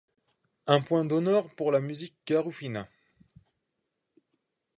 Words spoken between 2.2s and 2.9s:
Garifuna.